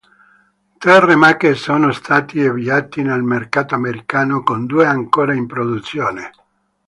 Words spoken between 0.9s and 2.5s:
remake sono stati